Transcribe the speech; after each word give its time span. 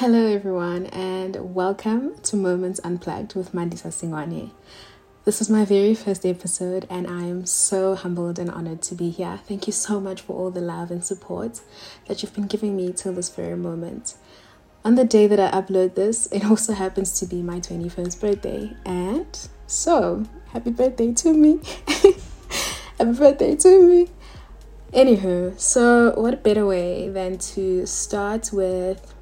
Hello, 0.00 0.26
everyone, 0.28 0.86
and 0.86 1.54
welcome 1.54 2.18
to 2.22 2.34
Moments 2.34 2.80
Unplugged 2.82 3.34
with 3.34 3.52
Mandisa 3.52 3.88
Singwane. 3.88 4.50
This 5.26 5.42
is 5.42 5.50
my 5.50 5.66
very 5.66 5.94
first 5.94 6.24
episode, 6.24 6.86
and 6.88 7.06
I 7.06 7.24
am 7.24 7.44
so 7.44 7.94
humbled 7.94 8.38
and 8.38 8.50
honored 8.50 8.80
to 8.84 8.94
be 8.94 9.10
here. 9.10 9.38
Thank 9.46 9.66
you 9.66 9.74
so 9.74 10.00
much 10.00 10.22
for 10.22 10.34
all 10.34 10.50
the 10.50 10.62
love 10.62 10.90
and 10.90 11.04
support 11.04 11.60
that 12.06 12.22
you've 12.22 12.34
been 12.34 12.46
giving 12.46 12.74
me 12.76 12.94
till 12.94 13.12
this 13.12 13.28
very 13.28 13.58
moment. 13.58 14.14
On 14.86 14.94
the 14.94 15.04
day 15.04 15.26
that 15.26 15.38
I 15.38 15.50
upload 15.60 15.96
this, 15.96 16.32
it 16.32 16.46
also 16.46 16.72
happens 16.72 17.20
to 17.20 17.26
be 17.26 17.42
my 17.42 17.60
21st 17.60 18.18
birthday, 18.22 18.74
and 18.86 19.48
so 19.66 20.24
happy 20.54 20.70
birthday 20.70 21.12
to 21.12 21.34
me! 21.34 21.60
happy 22.96 23.12
birthday 23.12 23.54
to 23.54 23.86
me! 23.86 24.08
Anywho, 24.94 25.60
so 25.60 26.14
what 26.16 26.42
better 26.42 26.64
way 26.64 27.10
than 27.10 27.36
to 27.36 27.84
start 27.84 28.50
with 28.50 29.14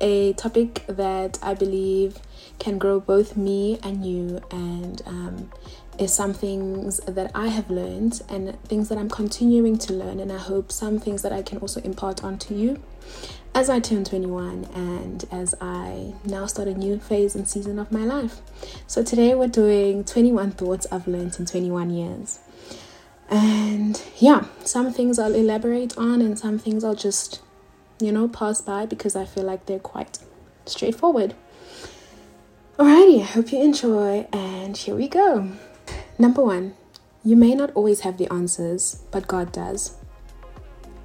a 0.00 0.32
topic 0.34 0.84
that 0.88 1.38
I 1.42 1.54
believe 1.54 2.18
can 2.58 2.78
grow 2.78 3.00
both 3.00 3.36
me 3.36 3.78
and 3.82 4.04
you, 4.04 4.40
and 4.50 5.02
um, 5.06 5.50
is 5.98 6.12
some 6.12 6.34
things 6.34 6.98
that 7.06 7.30
I 7.34 7.48
have 7.48 7.70
learned 7.70 8.22
and 8.28 8.60
things 8.64 8.88
that 8.88 8.98
I'm 8.98 9.08
continuing 9.08 9.78
to 9.78 9.92
learn, 9.92 10.20
and 10.20 10.32
I 10.32 10.38
hope 10.38 10.70
some 10.72 10.98
things 10.98 11.22
that 11.22 11.32
I 11.32 11.42
can 11.42 11.58
also 11.58 11.80
impart 11.82 12.22
onto 12.22 12.54
you 12.54 12.82
as 13.54 13.70
I 13.70 13.80
turn 13.80 14.04
21 14.04 14.68
and 14.74 15.24
as 15.32 15.54
I 15.62 16.12
now 16.26 16.44
start 16.44 16.68
a 16.68 16.74
new 16.74 16.98
phase 16.98 17.34
and 17.34 17.48
season 17.48 17.78
of 17.78 17.90
my 17.90 18.04
life. 18.04 18.42
So 18.86 19.02
today 19.02 19.34
we're 19.34 19.48
doing 19.48 20.04
21 20.04 20.50
thoughts 20.50 20.86
I've 20.92 21.08
learned 21.08 21.36
in 21.38 21.46
21 21.46 21.88
years. 21.88 22.38
And 23.30 24.00
yeah, 24.18 24.44
some 24.64 24.92
things 24.92 25.18
I'll 25.18 25.34
elaborate 25.34 25.96
on, 25.96 26.20
and 26.20 26.38
some 26.38 26.58
things 26.58 26.84
I'll 26.84 26.94
just, 26.94 27.40
you 28.00 28.12
know, 28.12 28.28
pass 28.28 28.60
by 28.60 28.86
because 28.86 29.16
I 29.16 29.24
feel 29.24 29.44
like 29.44 29.66
they're 29.66 29.78
quite 29.78 30.18
straightforward. 30.66 31.34
Alrighty, 32.78 33.20
I 33.20 33.24
hope 33.24 33.52
you 33.52 33.62
enjoy, 33.62 34.26
and 34.32 34.76
here 34.76 34.94
we 34.94 35.08
go. 35.08 35.50
Number 36.18 36.42
one, 36.42 36.74
you 37.24 37.34
may 37.36 37.54
not 37.54 37.72
always 37.74 38.00
have 38.00 38.18
the 38.18 38.30
answers, 38.32 39.02
but 39.10 39.26
God 39.26 39.50
does. 39.50 39.96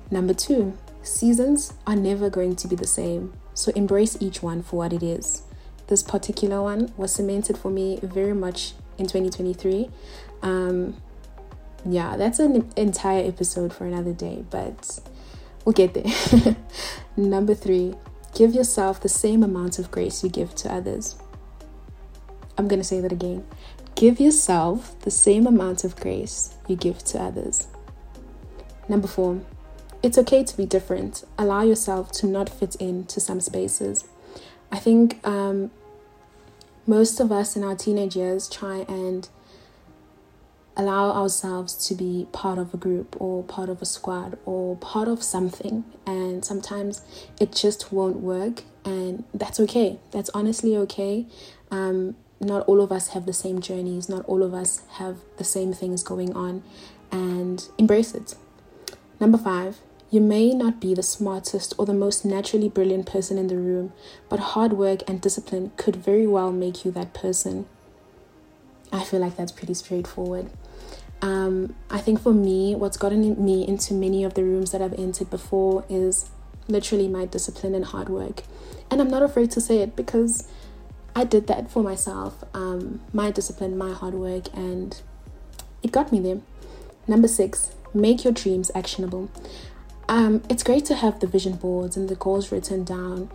Number 0.09 0.33
two, 0.33 0.77
seasons 1.01 1.73
are 1.87 1.95
never 1.95 2.29
going 2.29 2.57
to 2.57 2.67
be 2.67 2.75
the 2.75 2.87
same, 2.87 3.33
so 3.53 3.71
embrace 3.71 4.17
each 4.19 4.43
one 4.43 4.61
for 4.61 4.75
what 4.75 4.91
it 4.91 5.01
is. 5.01 5.43
This 5.87 6.03
particular 6.03 6.61
one 6.61 6.93
was 6.97 7.13
cemented 7.13 7.57
for 7.57 7.71
me 7.71 7.99
very 8.03 8.33
much 8.33 8.73
in 8.97 9.05
2023. 9.05 9.89
Um, 10.41 10.95
yeah, 11.85 12.17
that's 12.17 12.39
an 12.39 12.71
entire 12.75 13.25
episode 13.25 13.73
for 13.73 13.85
another 13.85 14.13
day, 14.13 14.43
but 14.49 14.99
we'll 15.65 15.73
get 15.73 15.93
there. 15.93 16.55
Number 17.17 17.53
three, 17.53 17.95
give 18.33 18.53
yourself 18.53 19.01
the 19.01 19.09
same 19.09 19.43
amount 19.43 19.79
of 19.79 19.91
grace 19.91 20.23
you 20.23 20.29
give 20.29 20.55
to 20.55 20.73
others. 20.73 21.15
I'm 22.57 22.67
going 22.67 22.79
to 22.79 22.87
say 22.87 22.99
that 22.99 23.11
again. 23.11 23.45
Give 23.95 24.19
yourself 24.19 24.99
the 25.01 25.11
same 25.11 25.45
amount 25.45 25.83
of 25.83 25.95
grace 25.95 26.55
you 26.67 26.75
give 26.75 26.99
to 27.05 27.21
others. 27.21 27.67
Number 28.87 29.07
four, 29.07 29.41
it's 30.03 30.17
okay 30.17 30.43
to 30.43 30.57
be 30.57 30.65
different. 30.65 31.23
Allow 31.37 31.61
yourself 31.61 32.11
to 32.13 32.27
not 32.27 32.49
fit 32.49 32.75
into 32.75 33.19
some 33.19 33.39
spaces. 33.39 34.05
I 34.71 34.79
think 34.79 35.25
um, 35.27 35.71
most 36.87 37.19
of 37.19 37.31
us 37.31 37.55
in 37.55 37.63
our 37.63 37.75
teenage 37.75 38.15
years 38.15 38.49
try 38.49 38.85
and 38.87 39.27
allow 40.77 41.11
ourselves 41.11 41.87
to 41.87 41.95
be 41.95 42.27
part 42.31 42.57
of 42.57 42.73
a 42.73 42.77
group 42.77 43.15
or 43.19 43.43
part 43.43 43.69
of 43.69 43.81
a 43.81 43.85
squad 43.85 44.37
or 44.45 44.75
part 44.77 45.07
of 45.07 45.21
something. 45.21 45.83
And 46.05 46.43
sometimes 46.43 47.01
it 47.39 47.51
just 47.51 47.91
won't 47.91 48.17
work 48.17 48.63
and 48.85 49.23
that's 49.33 49.59
okay. 49.59 49.99
That's 50.11 50.29
honestly 50.33 50.75
okay. 50.77 51.25
Um, 51.69 52.15
not 52.39 52.65
all 52.67 52.81
of 52.81 52.91
us 52.91 53.09
have 53.09 53.25
the 53.25 53.33
same 53.33 53.61
journeys. 53.61 54.09
Not 54.09 54.25
all 54.25 54.43
of 54.43 54.53
us 54.53 54.81
have 54.93 55.17
the 55.37 55.43
same 55.43 55.73
things 55.73 56.03
going 56.03 56.33
on. 56.33 56.63
And 57.11 57.67
embrace 57.77 58.15
it. 58.15 58.35
Number 59.19 59.37
five 59.37 59.79
you 60.09 60.19
may 60.19 60.53
not 60.53 60.81
be 60.81 60.93
the 60.93 61.03
smartest 61.03 61.73
or 61.77 61.85
the 61.85 61.93
most 61.93 62.25
naturally 62.25 62.67
brilliant 62.67 63.05
person 63.05 63.37
in 63.37 63.47
the 63.47 63.55
room 63.55 63.93
but 64.27 64.39
hard 64.39 64.73
work 64.73 65.01
and 65.07 65.21
discipline 65.21 65.71
could 65.77 65.95
very 65.95 66.27
well 66.27 66.51
make 66.51 66.83
you 66.83 66.91
that 66.91 67.13
person. 67.13 67.65
I 68.91 69.05
feel 69.05 69.21
like 69.21 69.37
that's 69.37 69.53
pretty 69.53 69.73
straightforward. 69.73 70.49
Um, 71.21 71.75
I 71.89 71.99
think 71.99 72.21
for 72.21 72.33
me, 72.33 72.75
what's 72.75 72.97
gotten 72.97 73.43
me 73.43 73.67
into 73.67 73.93
many 73.93 74.23
of 74.23 74.33
the 74.33 74.43
rooms 74.43 74.71
that 74.71 74.81
I've 74.81 74.93
entered 74.93 75.29
before 75.29 75.85
is 75.87 76.31
literally 76.67 77.07
my 77.07 77.25
discipline 77.25 77.75
and 77.75 77.85
hard 77.85 78.09
work. 78.09 78.43
And 78.89 78.99
I'm 78.99 79.09
not 79.09 79.23
afraid 79.23 79.51
to 79.51 79.61
say 79.61 79.77
it 79.77 79.95
because 79.95 80.47
I 81.15 81.23
did 81.23 81.47
that 81.47 81.69
for 81.69 81.83
myself. 81.83 82.43
Um, 82.53 83.01
my 83.13 83.31
discipline, 83.31 83.77
my 83.77 83.93
hard 83.93 84.13
work, 84.13 84.45
and 84.53 84.99
it 85.83 85.91
got 85.91 86.11
me 86.11 86.19
there. 86.19 86.39
Number 87.07 87.27
six, 87.27 87.71
make 87.93 88.23
your 88.23 88.33
dreams 88.33 88.71
actionable. 88.73 89.29
Um, 90.07 90.43
it's 90.49 90.63
great 90.63 90.85
to 90.85 90.95
have 90.95 91.19
the 91.19 91.27
vision 91.27 91.53
boards 91.53 91.95
and 91.95 92.09
the 92.09 92.15
goals 92.15 92.51
written 92.51 92.83
down, 92.83 93.29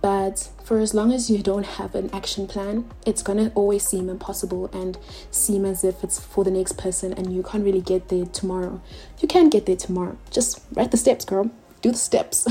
but 0.00 0.48
for 0.64 0.78
as 0.78 0.94
long 0.94 1.12
as 1.12 1.28
you 1.28 1.38
don't 1.38 1.66
have 1.66 1.94
an 1.94 2.10
action 2.12 2.46
plan, 2.46 2.88
it's 3.04 3.22
gonna 3.22 3.52
always 3.54 3.86
seem 3.86 4.08
impossible 4.08 4.70
and 4.72 4.98
seem 5.30 5.64
as 5.64 5.84
if 5.84 6.02
it's 6.02 6.18
for 6.18 6.44
the 6.44 6.50
next 6.50 6.78
person 6.78 7.12
and 7.12 7.34
you 7.34 7.42
can't 7.42 7.64
really 7.64 7.80
get 7.80 8.08
there 8.08 8.24
tomorrow. 8.24 8.80
You 9.18 9.28
can 9.28 9.50
get 9.50 9.66
there 9.66 9.76
tomorrow. 9.76 10.16
Just 10.30 10.60
write 10.72 10.90
the 10.90 10.96
steps, 10.96 11.24
girl. 11.24 11.50
Do 11.82 11.90
the 11.90 11.98
steps. 11.98 12.46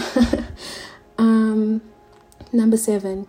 um, 1.18 1.82
number 2.52 2.78
seven, 2.78 3.28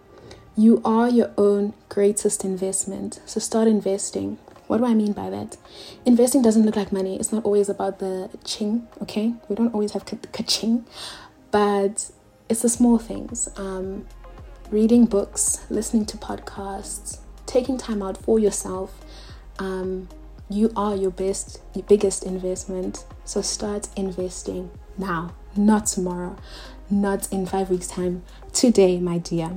you 0.57 0.83
are 0.85 1.09
your 1.09 1.31
own 1.39 1.73
greatest 1.89 2.45
investment. 2.45 3.21
So 3.25 3.41
start 3.41 3.69
investing. 3.69 4.39
What 4.67 4.79
do 4.79 4.85
I 4.85 4.95
mean 4.95 5.13
by 5.13 5.31
that? 5.31 5.57
Investing 6.05 6.43
doesn't 6.43 6.65
look 6.65 6.77
like 6.77 6.93
money. 6.93 7.17
It's 7.17 7.33
not 7.33 7.45
always 7.45 7.69
about 7.69 7.99
the 7.99 8.31
ching, 8.45 8.87
okay? 9.03 9.35
We 9.49 9.57
don't 9.57 9.73
always 9.75 9.93
have 9.93 10.05
ka-ching, 10.05 10.85
but 11.51 12.11
it's 12.51 12.63
the 12.63 12.69
small 12.69 12.99
things. 12.99 13.49
Um, 13.57 14.07
reading 14.71 15.07
books, 15.07 15.65
listening 15.71 16.05
to 16.07 16.17
podcasts, 16.17 17.21
taking 17.47 17.79
time 17.79 18.03
out 18.03 18.19
for 18.19 18.41
yourself. 18.41 19.05
Um, 19.61 20.09
you 20.51 20.73
are 20.75 20.97
your 20.97 21.13
best, 21.13 21.61
your 21.75 21.85
biggest 21.85 22.25
investment. 22.25 23.07
So 23.25 23.41
start 23.41 23.89
investing 23.97 24.73
now, 24.99 25.33
not 25.57 25.87
tomorrow, 25.87 26.37
not 26.91 27.33
in 27.33 27.47
five 27.47 27.71
weeks' 27.71 27.87
time. 27.87 28.25
Today, 28.53 28.99
my 28.99 29.19
dear. 29.19 29.53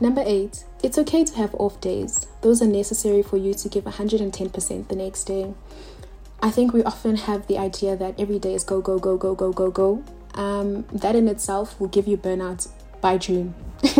Number 0.00 0.22
eight, 0.24 0.64
it's 0.82 0.96
okay 0.98 1.24
to 1.24 1.34
have 1.34 1.54
off 1.56 1.80
days. 1.80 2.26
Those 2.40 2.62
are 2.62 2.66
necessary 2.66 3.22
for 3.22 3.36
you 3.36 3.52
to 3.54 3.68
give 3.68 3.84
110% 3.84 4.88
the 4.88 4.96
next 4.96 5.24
day. 5.24 5.52
I 6.40 6.50
think 6.50 6.72
we 6.72 6.84
often 6.84 7.16
have 7.16 7.48
the 7.48 7.58
idea 7.58 7.96
that 7.96 8.20
every 8.20 8.38
day 8.38 8.54
is 8.54 8.62
go, 8.62 8.80
go, 8.80 9.00
go, 9.00 9.16
go, 9.16 9.34
go, 9.34 9.52
go, 9.52 9.70
go 9.70 10.04
um, 10.34 10.84
that 10.92 11.16
in 11.16 11.28
itself 11.28 11.78
will 11.80 11.88
give 11.88 12.06
you 12.06 12.16
burnout 12.16 12.68
by 13.00 13.18
June. 13.18 13.54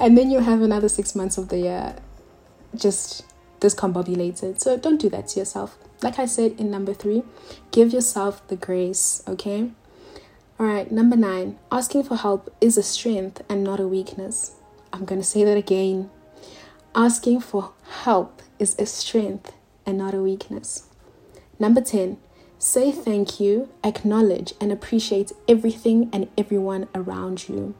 and 0.00 0.16
then 0.16 0.30
you 0.30 0.40
have 0.40 0.62
another 0.62 0.88
six 0.88 1.14
months 1.14 1.38
of 1.38 1.48
the 1.48 1.58
year 1.58 1.96
just 2.74 3.24
discombobulated. 3.60 4.60
So 4.60 4.76
don't 4.76 5.00
do 5.00 5.08
that 5.10 5.28
to 5.28 5.40
yourself. 5.40 5.76
Like 6.02 6.18
I 6.18 6.26
said 6.26 6.52
in 6.58 6.70
number 6.70 6.94
three, 6.94 7.22
give 7.70 7.92
yourself 7.92 8.46
the 8.48 8.56
grace, 8.56 9.22
okay? 9.28 9.70
All 10.58 10.66
right, 10.66 10.90
number 10.90 11.16
nine, 11.16 11.58
asking 11.70 12.04
for 12.04 12.16
help 12.16 12.54
is 12.60 12.76
a 12.76 12.82
strength 12.82 13.42
and 13.48 13.62
not 13.62 13.80
a 13.80 13.88
weakness. 13.88 14.52
I'm 14.92 15.06
to 15.06 15.22
say 15.22 15.44
that 15.44 15.56
again. 15.56 16.10
Asking 16.94 17.40
for 17.40 17.72
help 18.02 18.42
is 18.58 18.76
a 18.78 18.86
strength 18.86 19.52
and 19.86 19.96
not 19.96 20.14
a 20.14 20.20
weakness. 20.20 20.86
Number 21.58 21.80
10, 21.80 22.18
Say 22.64 22.92
thank 22.92 23.40
you, 23.40 23.70
acknowledge, 23.82 24.54
and 24.60 24.70
appreciate 24.70 25.32
everything 25.48 26.08
and 26.12 26.28
everyone 26.38 26.86
around 26.94 27.48
you. 27.48 27.74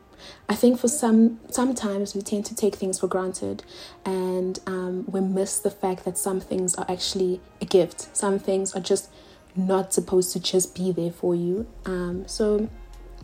I 0.49 0.57
think 0.57 0.81
for 0.81 0.89
some 0.89 1.39
sometimes 1.49 2.17
we 2.17 2.21
tend 2.21 2.47
to 2.47 2.57
take 2.57 2.75
things 2.75 2.99
for 2.99 3.07
granted, 3.07 3.63
and 4.05 4.59
um, 4.67 5.05
we 5.07 5.21
miss 5.21 5.61
the 5.61 5.71
fact 5.71 6.05
that 6.05 6.19
some 6.19 6.41
things 6.41 6.75
are 6.75 6.85
actually 6.89 7.41
a 7.61 7.65
gift. 7.65 8.09
Some 8.17 8.41
things 8.41 8.75
are 8.75 8.81
just 8.81 9.09
not 9.55 9.93
supposed 9.95 10.33
to 10.33 10.41
just 10.41 10.75
be 10.75 10.91
there 10.91 11.13
for 11.13 11.37
you. 11.37 11.69
Um, 11.87 12.27
so 12.27 12.69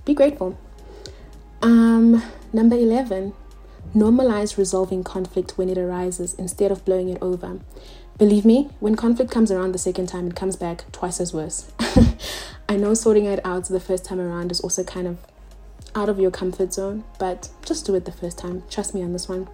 be 0.05 0.15
grateful. 0.15 0.57
Um, 1.61 2.23
number 2.53 2.77
eleven, 2.77 3.35
normalize 3.97 4.57
resolving 4.57 5.03
conflict 5.03 5.59
when 5.59 5.69
it 5.69 5.77
arises 5.77 6.35
instead 6.35 6.71
of 6.71 6.85
blowing 6.85 7.09
it 7.09 7.19
over. 7.21 7.59
Believe 8.19 8.45
me, 8.45 8.69
when 8.81 8.97
conflict 8.97 9.31
comes 9.31 9.53
around 9.53 9.71
the 9.71 9.79
second 9.79 10.09
time, 10.09 10.27
it 10.27 10.35
comes 10.35 10.57
back 10.57 10.91
twice 10.91 11.21
as 11.21 11.33
worse. 11.33 11.71
I 12.69 12.77
know 12.77 12.93
sorting 12.93 13.27
it 13.27 13.41
out 13.47 13.67
the 13.67 13.79
first 13.79 14.05
time 14.05 14.19
around 14.19 14.51
is 14.51 14.61
also 14.61 14.83
kind 14.83 15.07
of 15.07 15.19
out 15.95 16.09
of 16.09 16.19
your 16.19 16.33
comfort 16.33 16.75
zone, 16.75 17.05
but 17.21 17.49
just 17.65 17.87
do 17.87 17.95
it 17.95 18.07
the 18.07 18.13
first 18.13 18.37
time. 18.37 18.65
Trust 18.69 18.93
me 18.93 19.05
on 19.05 19.13
this 19.13 19.29
one. 19.29 19.49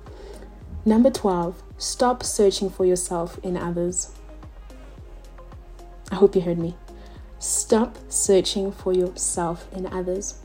Number 0.86 1.10
12, 1.10 1.62
stop 1.76 2.22
searching 2.22 2.70
for 2.70 2.86
yourself 2.86 3.38
in 3.42 3.58
others. 3.58 4.12
I 6.10 6.14
hope 6.14 6.34
you 6.34 6.40
heard 6.40 6.58
me. 6.58 6.74
Stop 7.38 7.98
searching 8.08 8.72
for 8.72 8.94
yourself 8.94 9.68
in 9.72 9.86
others. 9.88 10.38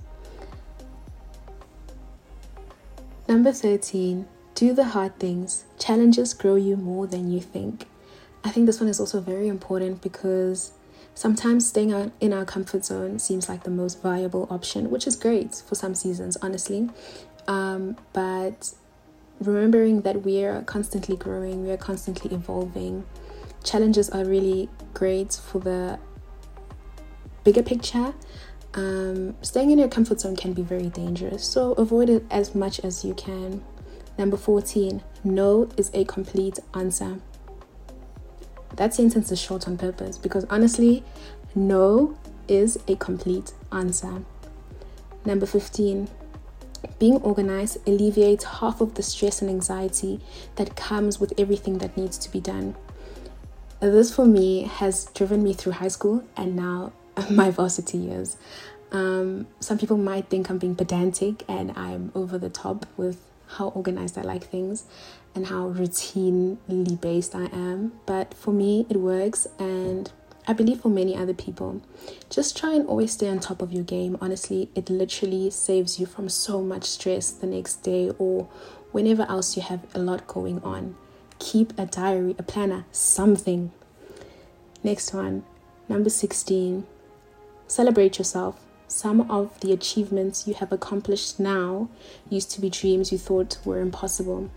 Number 3.30 3.54
13, 3.54 4.27
do 4.56 4.74
the 4.74 4.86
hard 4.86 5.18
things. 5.19 5.63
Challenges 5.77 6.33
grow 6.33 6.56
you 6.56 6.75
more 6.75 7.07
than 7.07 7.31
you 7.31 7.39
think. 7.39 7.86
I 8.44 8.51
think 8.51 8.65
this 8.65 8.80
one 8.80 8.89
is 8.89 9.00
also 9.00 9.19
very 9.19 9.47
important 9.47 10.01
because 10.01 10.71
sometimes 11.13 11.68
staying 11.68 12.12
in 12.21 12.33
our 12.33 12.45
comfort 12.45 12.86
zone 12.86 13.19
seems 13.19 13.50
like 13.50 13.63
the 13.63 13.69
most 13.71 14.01
viable 14.01 14.47
option, 14.50 14.89
which 14.89 15.06
is 15.06 15.15
great 15.15 15.56
for 15.68 15.75
some 15.75 15.94
seasons, 15.94 16.38
honestly. 16.41 16.89
Um, 17.47 17.97
but 18.13 18.74
remembering 19.41 20.01
that 20.01 20.24
we 20.24 20.44
are 20.44 20.62
constantly 20.62 21.18
growing, 21.18 21.63
we 21.63 21.71
are 21.71 21.77
constantly 21.77 22.33
evolving. 22.33 23.06
Challenges 23.63 24.09
are 24.09 24.24
really 24.24 24.69
great 24.94 25.33
for 25.33 25.59
the 25.59 26.00
bigger 27.44 27.63
picture. 27.63 28.13
Um, 28.74 29.35
staying 29.42 29.71
in 29.71 29.80
your 29.80 29.88
comfort 29.88 30.21
zone 30.21 30.35
can 30.35 30.53
be 30.53 30.62
very 30.62 30.89
dangerous, 30.89 31.44
so 31.44 31.74
avoid 31.74 32.09
it 32.09 32.24
as 32.30 32.53
much 32.53 32.80
as 32.81 33.03
you 33.03 33.13
can. 33.15 33.63
Number 34.18 34.38
14, 34.38 35.01
no 35.24 35.69
is 35.75 35.89
a 35.94 36.06
complete 36.06 36.59
answer. 36.74 37.19
That 38.75 38.94
sentence 38.94 39.31
is 39.31 39.39
short 39.39 39.68
on 39.68 39.77
purpose 39.77 40.18
because 40.18 40.45
honestly, 40.50 41.04
no 41.56 42.18
is 42.48 42.77
a 42.88 42.95
complete 42.95 43.54
answer. 43.71 44.24
Number 45.25 45.45
15, 45.45 46.07
being 46.98 47.18
organized 47.18 47.77
alleviates 47.88 48.44
half 48.45 48.81
of 48.81 48.95
the 48.95 49.04
stress 49.04 49.42
and 49.42 49.50
anxiety 49.50 50.19
that 50.56 50.75
comes 50.75 51.19
with 51.19 51.33
everything 51.38 51.80
that 51.80 51.98
needs 51.98 52.18
to 52.19 52.31
be 52.31 52.39
done. 52.39 52.75
This 53.80 54.13
for 54.13 54.25
me 54.25 54.63
has 54.63 55.06
driven 55.13 55.44
me 55.44 55.54
through 55.54 55.74
high 55.74 55.88
school 55.88 56.24
and 56.36 56.56
now 56.56 56.92
my 57.30 57.51
varsity 57.51 57.98
years. 57.98 58.38
Um, 58.92 59.48
some 59.60 59.77
people 59.77 59.98
might 59.98 60.30
think 60.30 60.50
I'm 60.50 60.57
being 60.57 60.75
pedantic 60.75 61.44
and 61.48 61.71
I'm 61.77 62.12
over 62.16 62.38
the 62.38 62.50
top 62.50 62.86
with 62.98 63.19
how 63.48 63.69
organized 63.69 64.18
I 64.18 64.21
like 64.21 64.44
things 64.44 64.86
and 65.36 65.48
how 65.48 65.70
routinely 65.70 67.00
based 67.00 67.36
I 67.36 67.46
am. 67.46 67.94
But 68.06 68.34
for 68.34 68.52
me, 68.52 68.86
it 68.90 68.98
works, 68.98 69.48
and 69.58 70.12
I 70.48 70.54
believe 70.54 70.81
for 70.81 70.90
many 70.90 71.16
other 71.16 71.34
people. 71.34 71.81
Just 72.30 72.58
try 72.58 72.74
and 72.74 72.88
always 72.88 73.12
stay 73.12 73.30
on 73.30 73.40
top 73.40 73.62
of 73.62 73.72
your 73.72 73.84
game. 73.84 74.18
Honestly, 74.20 74.70
it 74.74 74.90
literally 74.90 75.50
saves 75.52 76.00
you 76.00 76.06
from 76.06 76.28
so 76.30 76.62
much 76.62 76.86
stress 76.86 77.30
the 77.30 77.48
next 77.48 77.84
day 77.84 78.12
or 78.18 78.50
whenever 78.92 79.24
else 79.30 79.56
you 79.56 79.62
have 79.62 79.81
a 79.94 80.00
lot 80.00 80.26
going 80.28 80.62
on. 80.64 80.96
Keep 81.38 81.78
a 81.78 81.86
diary, 81.86 82.36
a 82.40 82.44
planner, 82.44 82.86
something. 82.92 83.72
Next 84.84 85.14
one, 85.14 85.44
number 85.88 86.10
16. 86.10 86.86
Celebrate 87.68 88.18
yourself. 88.18 88.66
Some 88.88 89.30
of 89.30 89.60
the 89.60 89.72
achievements 89.72 90.48
you 90.48 90.56
have 90.56 90.72
accomplished 90.72 91.40
now 91.40 91.90
used 92.30 92.50
to 92.52 92.62
be 92.62 92.72
dreams 92.72 93.12
you 93.12 93.20
thought 93.20 93.60
were 93.64 93.80
impossible. 93.80 94.50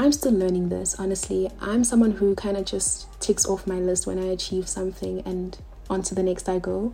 I'm 0.00 0.12
still 0.12 0.32
learning 0.32 0.68
this, 0.68 0.94
honestly. 0.94 1.50
I'm 1.60 1.82
someone 1.82 2.12
who 2.12 2.36
kind 2.36 2.56
of 2.56 2.64
just 2.64 3.20
ticks 3.20 3.44
off 3.44 3.66
my 3.66 3.80
list 3.80 4.06
when 4.06 4.18
I 4.18 4.26
achieve 4.26 4.68
something 4.68 5.22
and 5.26 5.58
on 5.90 6.02
to 6.02 6.14
the 6.14 6.22
next 6.22 6.48
I 6.48 6.60
go. 6.60 6.92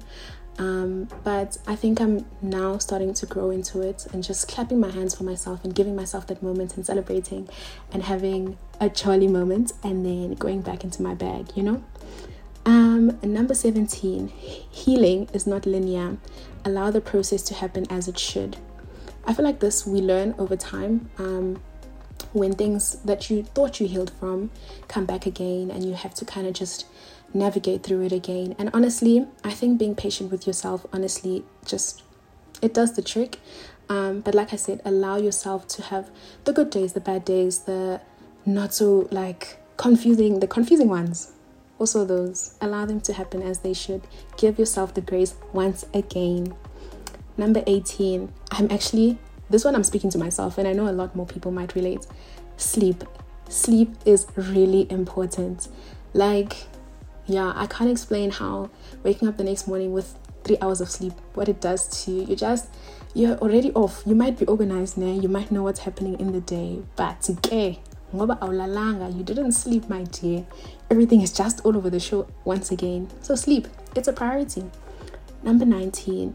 Um, 0.57 1.09
but 1.23 1.59
I 1.67 1.75
think 1.77 2.01
I'm 2.01 2.25
now 2.41 2.79
starting 2.79 3.13
to 3.15 3.27
grow 3.27 3.51
into 3.51 3.81
it 3.81 4.07
and 4.13 4.23
just 4.23 4.49
clapping 4.49 4.81
my 4.81 4.91
hands 4.91 5.15
for 5.15 5.25
myself 5.25 5.65
and 5.65 5.75
giving 5.75 5.97
myself 5.97 6.29
that 6.29 6.43
moment 6.43 6.77
and 6.77 6.87
celebrating 6.87 7.49
and 7.93 8.05
having 8.05 8.57
a 8.81 8.89
Charlie 8.89 9.29
moment 9.29 9.73
and 9.83 10.07
then 10.07 10.35
going 10.35 10.63
back 10.63 10.85
into 10.85 11.03
my 11.03 11.15
bag, 11.15 11.49
you 11.55 11.63
know? 11.63 11.85
Um, 12.65 13.19
number 13.23 13.55
17, 13.55 14.29
healing 14.29 15.29
is 15.35 15.47
not 15.47 15.67
linear. 15.67 16.17
Allow 16.65 16.91
the 16.91 17.01
process 17.01 17.43
to 17.43 17.55
happen 17.55 17.85
as 17.91 18.09
it 18.09 18.19
should. 18.19 18.57
I 19.27 19.35
feel 19.35 19.45
like 19.45 19.61
this 19.61 19.87
we 19.87 20.01
learn 20.01 20.35
over 20.39 20.57
time. 20.57 21.11
Um, 21.19 21.61
when 22.33 22.53
things 22.55 22.97
that 23.05 23.31
you 23.31 23.45
thought 23.45 23.81
you 23.81 23.87
healed 23.87 24.13
from 24.19 24.51
come 24.89 25.07
back 25.07 25.27
again, 25.27 25.71
and 25.71 25.85
you 25.85 25.95
have 25.95 26.15
to 26.15 26.25
kind 26.25 26.47
of 26.47 26.53
just 26.53 26.87
navigate 27.33 27.83
through 27.83 28.03
it 28.03 28.13
again. 28.13 28.55
And 28.59 28.71
honestly, 28.73 29.27
I 29.43 29.51
think 29.51 29.79
being 29.79 29.95
patient 29.95 30.31
with 30.31 30.47
yourself, 30.47 30.87
honestly, 30.93 31.45
just 31.65 32.03
it 32.63 32.75
does 32.75 32.95
the 32.95 33.03
trick. 33.03 33.41
Um, 33.89 34.21
but 34.21 34.35
like 34.35 34.53
I 34.53 34.57
said, 34.57 34.81
allow 34.85 35.17
yourself 35.17 35.69
to 35.69 35.83
have 35.83 36.11
the 36.45 36.53
good 36.53 36.71
days, 36.71 36.95
the 36.95 37.01
bad 37.01 37.25
days, 37.25 37.61
the 37.61 38.01
not 38.47 38.73
so 38.73 39.09
like 39.11 39.59
confusing, 39.77 40.41
the 40.41 40.47
confusing 40.47 40.89
ones 40.89 41.33
also 41.79 42.05
those. 42.05 42.57
Allow 42.61 42.87
them 42.87 43.01
to 43.03 43.13
happen 43.13 43.43
as 43.43 43.61
they 43.61 43.75
should. 43.75 44.03
Give 44.37 44.59
yourself 44.59 44.95
the 44.95 45.01
grace 45.01 45.35
once 45.53 45.85
again. 45.93 46.55
Number 47.37 47.63
18. 47.67 48.33
I'm 48.53 48.71
actually, 48.71 49.19
this 49.51 49.65
one 49.65 49.75
I'm 49.75 49.85
speaking 49.85 50.11
to 50.11 50.19
myself, 50.19 50.59
and 50.59 50.67
I 50.67 50.73
know 50.73 50.89
a 50.89 50.93
lot 50.93 51.15
more 51.15 51.27
people 51.27 51.51
might 51.51 51.75
relate. 51.75 52.07
Sleep. 52.57 53.05
Sleep 53.49 53.91
is 54.05 54.27
really 54.37 54.91
important. 54.91 55.69
Like, 56.13 56.65
yeah, 57.27 57.53
I 57.55 57.67
can't 57.67 57.91
explain 57.91 58.31
how 58.31 58.71
waking 59.03 59.29
up 59.29 59.37
the 59.37 59.45
next 59.45 59.67
morning 59.67 59.93
with 59.93 60.17
three 60.45 60.59
hours 60.61 60.81
of 60.81 60.91
sleep, 60.91 61.13
what 61.35 61.49
it 61.49 61.61
does 61.61 62.05
to 62.05 62.11
you. 62.11 62.25
You 62.25 62.37
just, 62.37 62.69
you're 63.15 63.37
already 63.39 63.73
off. 63.73 64.03
You 64.07 64.15
might 64.15 64.39
be 64.39 64.47
organized 64.47 64.99
now, 64.99 65.13
you 65.13 65.29
might 65.29 65.51
know 65.51 65.63
what's 65.63 65.81
happening 65.81 66.19
in 66.21 66.33
the 66.33 66.41
day, 66.41 66.83
but 66.97 67.29
okay, 67.31 67.81
you 68.15 69.25
didn't 69.25 69.53
sleep 69.53 69.89
my 69.89 70.05
dear 70.05 70.47
everything 70.89 71.21
is 71.21 71.33
just 71.33 71.61
all 71.65 71.77
over 71.77 71.91
the 71.91 71.99
show 71.99 72.27
once 72.45 72.71
again 72.71 73.09
so 73.23 73.35
sleep 73.35 73.67
it's 73.97 74.07
a 74.07 74.13
priority 74.13 74.63
number 75.43 75.65
19 75.65 76.35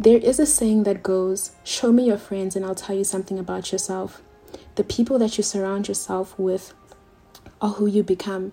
there 0.00 0.16
is 0.16 0.40
a 0.40 0.46
saying 0.46 0.84
that 0.84 1.02
goes 1.02 1.52
show 1.62 1.92
me 1.92 2.06
your 2.06 2.16
friends 2.16 2.56
and 2.56 2.64
i'll 2.64 2.74
tell 2.74 2.96
you 2.96 3.04
something 3.04 3.38
about 3.38 3.70
yourself. 3.70 4.22
The 4.76 4.84
people 4.84 5.18
that 5.18 5.36
you 5.36 5.44
surround 5.44 5.88
yourself 5.88 6.38
with 6.38 6.72
are 7.60 7.72
who 7.72 7.86
you 7.86 8.02
become. 8.02 8.52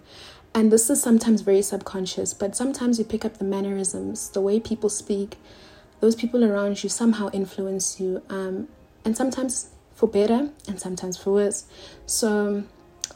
And 0.53 0.71
this 0.73 0.89
is 0.89 1.01
sometimes 1.01 1.41
very 1.41 1.61
subconscious 1.61 2.33
but 2.33 2.57
sometimes 2.57 2.99
you 2.99 3.05
pick 3.05 3.23
up 3.23 3.38
the 3.38 3.45
mannerisms 3.45 4.29
the 4.29 4.41
way 4.41 4.59
people 4.59 4.89
speak. 4.89 5.38
Those 6.01 6.15
people 6.15 6.44
around 6.44 6.83
you 6.83 6.89
somehow 6.89 7.29
influence 7.31 7.97
you 7.97 8.21
um, 8.29 8.67
and 9.05 9.15
sometimes 9.15 9.69
for 9.95 10.07
better 10.09 10.50
and 10.67 10.81
sometimes 10.81 11.15
for 11.15 11.31
worse. 11.31 11.63
So 12.05 12.65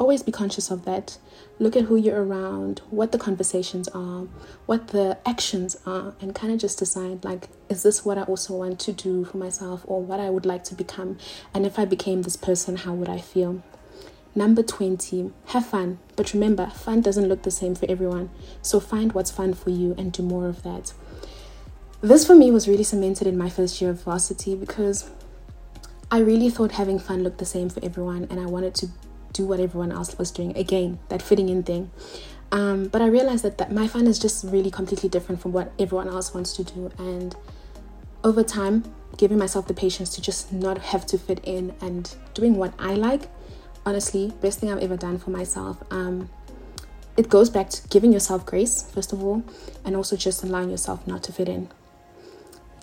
always 0.01 0.24
be 0.24 0.31
conscious 0.31 0.71
of 0.71 0.83
that. 0.86 1.18
Look 1.59 1.75
at 1.75 1.83
who 1.83 1.95
you're 1.95 2.24
around, 2.24 2.81
what 2.89 3.12
the 3.12 3.19
conversations 3.19 3.88
are, 3.89 4.24
what 4.65 4.88
the 4.88 5.19
actions 5.27 5.77
are, 5.86 6.15
and 6.19 6.33
kind 6.33 6.51
of 6.51 6.59
just 6.59 6.80
decide 6.80 7.24
like, 7.24 7.50
is 7.69 7.83
this 7.83 8.03
what 8.03 8.18
I 8.18 8.24
also 8.24 8.57
want 8.57 8.80
to 8.80 8.92
do 8.92 9.25
for 9.25 9.38
myself 9.38 9.83
or 9.86 10.01
what 10.01 10.19
I 10.19 10.31
would 10.31 10.45
like 10.45 10.63
to 10.65 10.75
become? 10.75 11.19
And 11.53 11.68
if 11.68 11.77
I 11.77 11.86
became 11.86 12.24
this 12.24 12.36
person, 12.36 12.77
how 12.77 12.93
would 12.93 13.10
I 13.10 13.20
feel? 13.20 13.62
Number 14.34 14.63
20, 14.63 15.31
have 15.48 15.67
fun. 15.67 16.00
But 16.15 16.34
remember, 16.34 16.67
fun 16.67 17.01
doesn't 17.01 17.27
look 17.27 17.43
the 17.43 17.51
same 17.51 17.75
for 17.75 17.86
everyone. 17.88 18.31
So 18.63 18.79
find 18.79 19.13
what's 19.13 19.29
fun 19.29 19.53
for 19.53 19.70
you 19.70 19.93
and 20.00 20.12
do 20.12 20.24
more 20.24 20.48
of 20.48 20.63
that. 20.63 20.93
This 22.01 22.25
for 22.25 22.34
me 22.34 22.50
was 22.50 22.67
really 22.67 22.84
cemented 22.84 23.27
in 23.27 23.38
my 23.38 23.50
first 23.50 23.79
year 23.79 23.91
of 23.91 24.01
varsity 24.01 24.55
because 24.55 25.12
I 26.10 26.20
really 26.20 26.50
thought 26.50 26.72
having 26.72 26.98
fun 26.98 27.24
looked 27.24 27.38
the 27.38 27.46
same 27.46 27.70
for 27.70 27.86
everyone, 27.86 28.27
and 28.31 28.39
I 28.39 28.46
wanted 28.46 28.74
to 28.75 28.88
do 29.34 29.46
what 29.46 29.60
everyone 29.60 29.92
else 29.92 30.18
was 30.18 30.32
doing. 30.32 30.56
Again, 30.58 31.00
that 31.10 31.22
fitting 31.22 31.50
in 31.50 31.64
thing. 31.64 31.92
Um, 32.52 32.88
but 32.88 33.02
I 33.02 33.08
realized 33.08 33.44
that, 33.46 33.58
that 33.60 33.72
my 33.72 33.88
fun 33.88 34.08
is 34.08 34.20
just 34.20 34.44
really 34.44 34.72
completely 34.72 35.08
different 35.08 35.42
from 35.42 35.54
what 35.54 35.72
everyone 35.80 36.10
else 36.10 36.34
wants 36.34 36.54
to 36.54 36.64
do. 36.64 36.92
And 36.98 37.36
over 38.24 38.44
time, 38.44 38.84
giving 39.18 39.38
myself 39.38 39.68
the 39.68 39.74
patience 39.74 40.14
to 40.16 40.22
just 40.22 40.52
not 40.52 40.78
have 40.78 41.06
to 41.08 41.18
fit 41.18 41.40
in 41.44 41.74
and 41.82 42.14
doing 42.34 42.56
what 42.56 42.74
I 42.78 42.94
like, 42.96 43.24
honestly, 43.86 44.34
best 44.42 44.60
thing 44.60 44.72
I've 44.72 44.84
ever 44.84 44.98
done 44.98 45.18
for 45.18 45.30
myself. 45.30 45.82
Um, 45.92 46.30
it 47.18 47.30
goes 47.30 47.50
back 47.50 47.70
to 47.70 47.88
giving 47.90 48.12
yourself 48.12 48.46
grace, 48.46 48.90
first 48.92 49.14
of 49.14 49.24
all, 49.24 49.44
and 49.86 49.96
also 49.96 50.16
just 50.16 50.44
allowing 50.44 50.70
yourself 50.70 51.06
not 51.08 51.24
to 51.24 51.34
fit 51.34 51.50
in. 51.50 51.70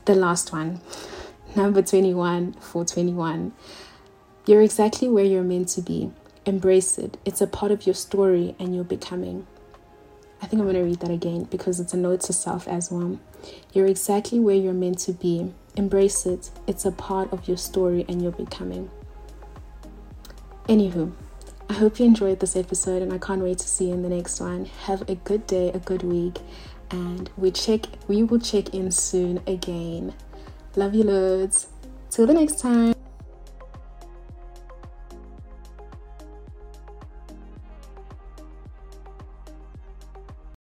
The 0.06 0.14
last 0.14 0.52
one 0.52 0.80
Number 1.56 1.82
21 1.82 2.52
for 2.54 2.84
21. 2.84 3.52
You're 4.46 4.62
exactly 4.62 5.08
where 5.08 5.24
you're 5.24 5.42
meant 5.42 5.68
to 5.68 5.82
be. 5.82 6.12
Embrace 6.48 6.96
it. 6.96 7.18
It's 7.26 7.42
a 7.42 7.46
part 7.46 7.70
of 7.70 7.84
your 7.84 7.94
story 7.94 8.56
and 8.58 8.74
your 8.74 8.82
becoming. 8.82 9.46
I 10.40 10.46
think 10.46 10.62
I'm 10.62 10.66
going 10.66 10.76
to 10.76 10.82
read 10.82 11.00
that 11.00 11.10
again 11.10 11.44
because 11.44 11.78
it's 11.78 11.92
a 11.92 11.98
note 11.98 12.22
to 12.22 12.32
self 12.32 12.66
as 12.66 12.90
well. 12.90 13.20
You're 13.74 13.86
exactly 13.86 14.38
where 14.38 14.56
you're 14.56 14.72
meant 14.72 14.98
to 15.00 15.12
be. 15.12 15.52
Embrace 15.76 16.24
it. 16.24 16.50
It's 16.66 16.86
a 16.86 16.90
part 16.90 17.30
of 17.34 17.48
your 17.48 17.58
story 17.58 18.06
and 18.08 18.22
your 18.22 18.32
becoming. 18.32 18.90
Anywho, 20.70 21.12
I 21.68 21.74
hope 21.74 22.00
you 22.00 22.06
enjoyed 22.06 22.40
this 22.40 22.56
episode 22.56 23.02
and 23.02 23.12
I 23.12 23.18
can't 23.18 23.42
wait 23.42 23.58
to 23.58 23.68
see 23.68 23.88
you 23.88 23.92
in 23.92 24.02
the 24.02 24.08
next 24.08 24.40
one. 24.40 24.64
Have 24.86 25.02
a 25.06 25.16
good 25.16 25.46
day, 25.46 25.68
a 25.72 25.78
good 25.78 26.02
week, 26.02 26.38
and 26.90 27.28
we 27.36 27.50
check 27.50 27.88
we 28.06 28.22
will 28.22 28.40
check 28.40 28.72
in 28.72 28.90
soon 28.90 29.42
again. 29.46 30.14
Love 30.76 30.94
you 30.94 31.04
loads. 31.04 31.66
Till 32.08 32.26
the 32.26 32.32
next 32.32 32.58
time. 32.58 32.97